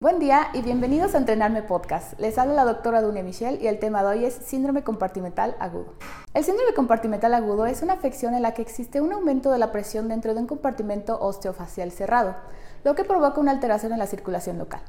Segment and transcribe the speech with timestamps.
[0.00, 2.16] Buen día y bienvenidos a Entrenarme Podcast.
[2.20, 5.94] Les habla la doctora Dunia Michelle y el tema de hoy es síndrome compartimental agudo.
[6.34, 9.72] El síndrome compartimental agudo es una afección en la que existe un aumento de la
[9.72, 12.36] presión dentro de un compartimento osteofacial cerrado,
[12.84, 14.82] lo que provoca una alteración en la circulación local.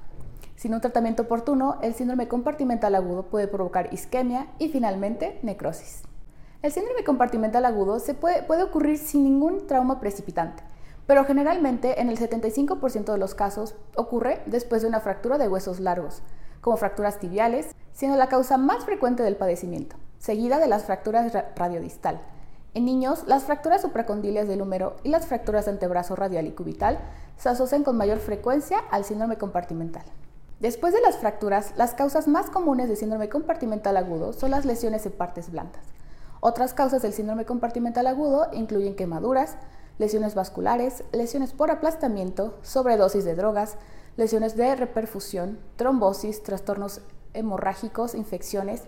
[0.55, 6.03] Sin un tratamiento oportuno, el síndrome compartimental agudo puede provocar isquemia y finalmente necrosis.
[6.61, 10.61] El síndrome compartimental agudo se puede, puede ocurrir sin ningún trauma precipitante
[11.09, 15.79] pero generalmente en el 75% de los casos ocurre después de una fractura de huesos
[15.79, 16.21] largos,
[16.61, 22.21] como fracturas tibiales, siendo la causa más frecuente del padecimiento, seguida de las fracturas radiodistal.
[22.75, 26.99] En niños, las fracturas supracondilias del húmero y las fracturas de antebrazo radial y cubital
[27.37, 30.03] se asocian con mayor frecuencia al síndrome compartimental.
[30.59, 35.07] Después de las fracturas, las causas más comunes de síndrome compartimental agudo son las lesiones
[35.07, 35.81] en partes blandas.
[36.39, 39.57] Otras causas del síndrome compartimental agudo incluyen quemaduras,
[39.99, 43.75] lesiones vasculares, lesiones por aplastamiento, sobredosis de drogas,
[44.17, 47.01] lesiones de reperfusión, trombosis, trastornos
[47.33, 48.83] hemorrágicos, infecciones,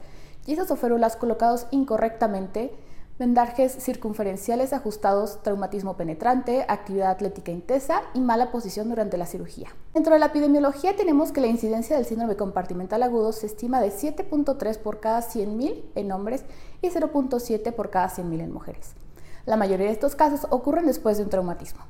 [0.46, 2.74] yesos o férulas colocados incorrectamente,
[3.20, 9.70] vendajes circunferenciales ajustados, traumatismo penetrante, actividad atlética intensa y mala posición durante la cirugía.
[9.94, 13.90] Dentro de la epidemiología tenemos que la incidencia del síndrome compartimental agudo se estima de
[13.92, 16.46] 7.3 por cada 100.000 en hombres
[16.82, 18.96] y 0.7 por cada 100.000 en mujeres.
[19.46, 21.82] La mayoría de estos casos ocurren después de un traumatismo.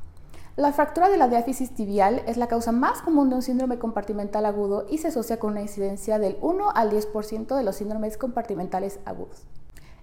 [0.56, 4.46] La fractura de la diáfisis tibial es la causa más común de un síndrome compartimental
[4.46, 9.00] agudo y se asocia con una incidencia del 1 al 10% de los síndromes compartimentales
[9.06, 9.46] agudos.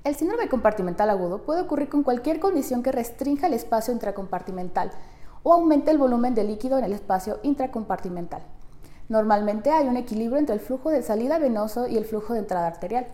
[0.05, 4.91] El síndrome compartimental agudo puede ocurrir con cualquier condición que restrinja el espacio intracompartimental
[5.43, 8.43] o aumente el volumen de líquido en el espacio intracompartimental.
[9.09, 12.67] Normalmente hay un equilibrio entre el flujo de salida venoso y el flujo de entrada
[12.67, 13.07] arterial.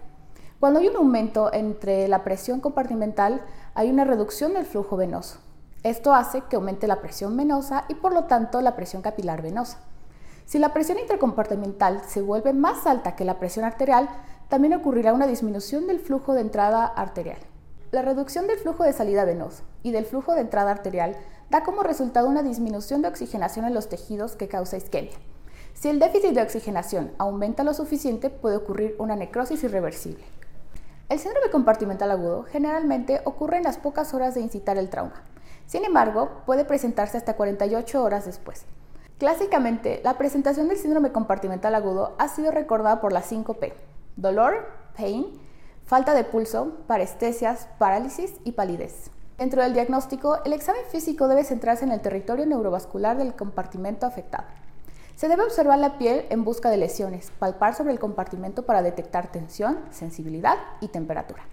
[0.60, 3.42] Cuando hay un aumento entre la presión compartimental,
[3.74, 5.38] hay una reducción del flujo venoso.
[5.82, 9.78] Esto hace que aumente la presión venosa y por lo tanto la presión capilar venosa.
[10.46, 14.08] Si la presión intercompartimental se vuelve más alta que la presión arterial,
[14.48, 17.38] también ocurrirá una disminución del flujo de entrada arterial.
[17.90, 21.16] La reducción del flujo de salida venosa y del flujo de entrada arterial
[21.50, 25.14] da como resultado una disminución de oxigenación en los tejidos que causa isquemia.
[25.74, 30.24] Si el déficit de oxigenación aumenta lo suficiente, puede ocurrir una necrosis irreversible.
[31.10, 35.22] El síndrome compartimental agudo generalmente ocurre en las pocas horas de incitar el trauma.
[35.66, 38.64] Sin embargo, puede presentarse hasta 48 horas después.
[39.18, 43.74] Clásicamente, la presentación del síndrome compartimental agudo ha sido recordada por las 5 P.
[44.16, 44.66] Dolor,
[44.96, 45.26] pain,
[45.84, 49.10] falta de pulso, parestesias, parálisis y palidez.
[49.36, 54.46] Dentro del diagnóstico, el examen físico debe centrarse en el territorio neurovascular del compartimento afectado.
[55.16, 59.30] Se debe observar la piel en busca de lesiones, palpar sobre el compartimento para detectar
[59.30, 61.44] tensión, sensibilidad y temperatura.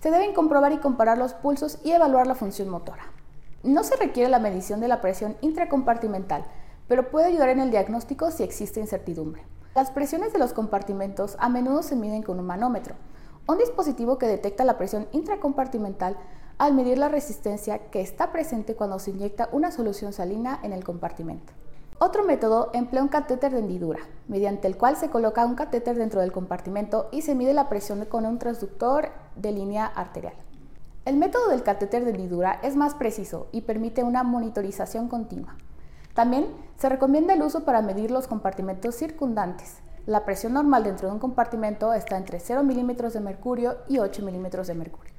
[0.00, 3.04] Se deben comprobar y comparar los pulsos y evaluar la función motora.
[3.62, 6.44] No se requiere la medición de la presión intracompartimental,
[6.88, 9.44] pero puede ayudar en el diagnóstico si existe incertidumbre.
[9.76, 12.96] Las presiones de los compartimentos a menudo se miden con un manómetro,
[13.46, 16.16] un dispositivo que detecta la presión intracompartimental
[16.58, 20.82] al medir la resistencia que está presente cuando se inyecta una solución salina en el
[20.82, 21.52] compartimento.
[22.02, 26.22] Otro método emplea un catéter de hendidura, mediante el cual se coloca un catéter dentro
[26.22, 30.32] del compartimento y se mide la presión con un transductor de línea arterial.
[31.04, 35.56] El método del catéter de hendidura es más preciso y permite una monitorización continua.
[36.14, 36.46] También
[36.78, 39.80] se recomienda el uso para medir los compartimentos circundantes.
[40.06, 44.24] La presión normal dentro de un compartimento está entre 0 milímetros de mercurio y 8
[44.24, 45.12] milímetros de mercurio.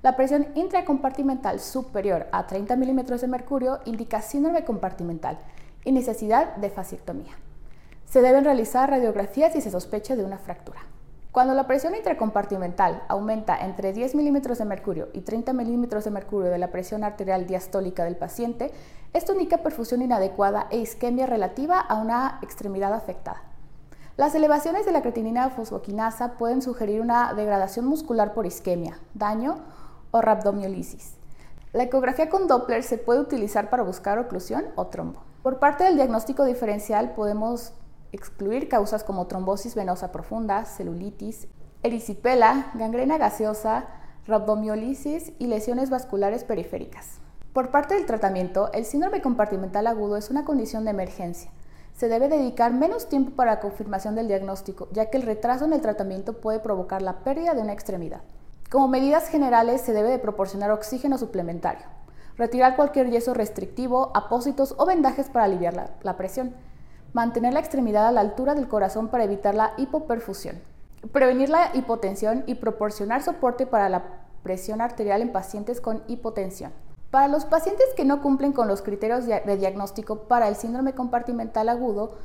[0.00, 5.38] La presión intracompartimental superior a 30 milímetros de mercurio indica síndrome compartimental
[5.84, 7.32] y necesidad de fascictomía.
[8.04, 10.80] Se deben realizar radiografías si se sospecha de una fractura.
[11.30, 16.50] Cuando la presión intracompartimental aumenta entre 10 milímetros de mercurio y 30 milímetros de mercurio
[16.50, 18.72] de la presión arterial diastólica del paciente,
[19.12, 23.42] esto indica perfusión inadecuada e isquemia relativa a una extremidad afectada.
[24.16, 29.58] Las elevaciones de la creatinina fosfoquinasa pueden sugerir una degradación muscular por isquemia, daño
[30.10, 31.14] o rhabdomiolisis.
[31.72, 35.27] La ecografía con Doppler se puede utilizar para buscar oclusión o trombo.
[35.42, 37.72] Por parte del diagnóstico diferencial podemos
[38.12, 41.46] excluir causas como trombosis venosa profunda, celulitis,
[41.82, 43.86] erisipela, gangrena gaseosa,
[44.26, 47.20] rhabdomiolisis y lesiones vasculares periféricas.
[47.52, 51.50] Por parte del tratamiento, el síndrome compartimental agudo es una condición de emergencia.
[51.94, 55.72] Se debe dedicar menos tiempo para la confirmación del diagnóstico, ya que el retraso en
[55.72, 58.20] el tratamiento puede provocar la pérdida de una extremidad.
[58.70, 61.86] Como medidas generales, se debe de proporcionar oxígeno suplementario,
[62.38, 66.54] retirar cualquier yeso restrictivo, apósitos o vendajes para aliviar la, presión,
[67.12, 70.60] mantener la extremidad a la altura del corazón para evitar la hipoperfusión,
[71.12, 74.04] prevenir la hipotensión y proporcionar soporte para la
[74.44, 76.72] presión arterial en pacientes con hipotensión.
[77.10, 81.68] Para los pacientes que no cumplen con los criterios de diagnóstico para el síndrome compartimental
[81.70, 82.18] agudo,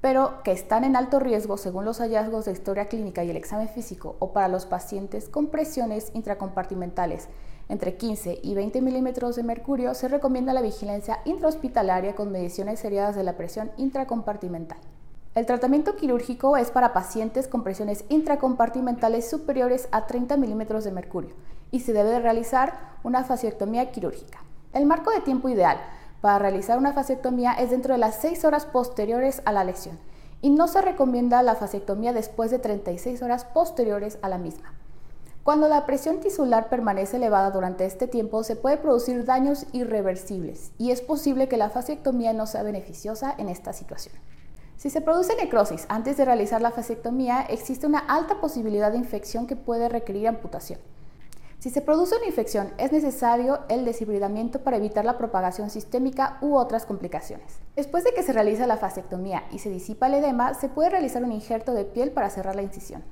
[0.00, 3.68] pero que están en alto riesgo según los hallazgos de historia clínica y el examen
[3.68, 7.28] físico o para los pacientes con presiones intracompartimentales
[7.68, 13.16] entre 15 y 20 milímetros de mercurio, se recomienda la vigilancia intrahospitalaria con mediciones seriadas
[13.16, 14.78] de la presión intracompartimental.
[15.34, 21.34] El tratamiento quirúrgico es para pacientes con presiones intracompartimentales superiores a 30 milímetros de mercurio
[21.70, 24.44] y se debe realizar una fasciectomía quirúrgica.
[24.72, 25.78] El marco de tiempo ideal
[26.20, 29.98] para realizar una fasectomía es dentro de las 6 horas posteriores a la lesión
[30.40, 34.72] y no se recomienda la fasectomía después de 36 horas posteriores a la misma.
[35.44, 40.90] Cuando la presión tisular permanece elevada durante este tiempo, se puede producir daños irreversibles y
[40.90, 44.14] es posible que la fasectomía no sea beneficiosa en esta situación.
[44.78, 49.46] Si se produce necrosis antes de realizar la fasectomía, existe una alta posibilidad de infección
[49.46, 50.78] que puede requerir amputación.
[51.58, 56.56] Si se produce una infección, es necesario el deshibridamiento para evitar la propagación sistémica u
[56.56, 57.58] otras complicaciones.
[57.76, 61.22] Después de que se realiza la fasectomía y se disipa el edema, se puede realizar
[61.22, 63.04] un injerto de piel para cerrar la incisión.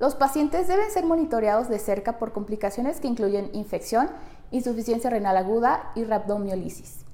[0.00, 4.08] Los pacientes deben ser monitoreados de cerca por complicaciones que incluyen infección,
[4.50, 7.04] insuficiencia renal aguda y rhabdomiolisis.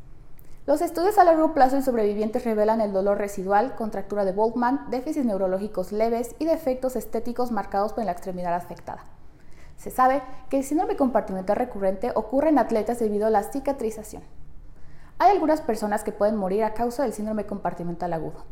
[0.67, 5.27] Los estudios a largo plazo en sobrevivientes revelan el dolor residual, contractura de Boltzmann, déficits
[5.27, 9.05] neurológicos leves y defectos estéticos marcados por la extremidad afectada.
[9.77, 14.23] Se sabe que el síndrome compartimental recurrente ocurre en atletas debido a la cicatrización.
[15.19, 18.45] Hay algunas personas que pueden morir a causa del síndrome compartimental agudo.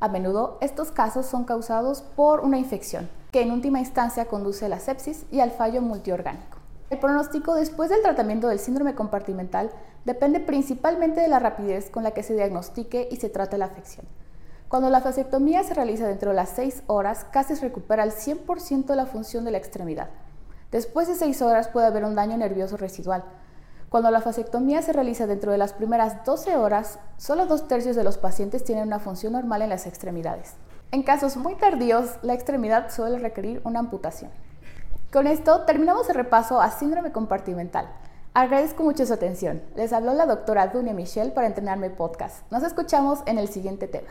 [0.00, 4.68] A menudo estos casos son causados por una infección, que en última instancia conduce a
[4.68, 6.58] la sepsis y al fallo multiorgánico.
[6.88, 9.72] El pronóstico después del tratamiento del síndrome compartimental
[10.04, 14.06] depende principalmente de la rapidez con la que se diagnostique y se trate la afección.
[14.68, 18.84] Cuando la fasectomía se realiza dentro de las 6 horas, casi se recupera el 100%
[18.86, 20.10] de la función de la extremidad.
[20.70, 23.24] Después de 6 horas puede haber un daño nervioso residual.
[23.88, 28.04] Cuando la fasectomía se realiza dentro de las primeras 12 horas, solo dos tercios de
[28.04, 30.54] los pacientes tienen una función normal en las extremidades.
[30.94, 34.30] En casos muy tardíos, la extremidad suele requerir una amputación.
[35.12, 37.88] Con esto terminamos el repaso a síndrome compartimental.
[38.32, 39.60] Agradezco mucho su atención.
[39.74, 42.48] Les habló la doctora Dunia Michelle para Entrenarme Podcast.
[42.52, 44.10] Nos escuchamos en el siguiente tema.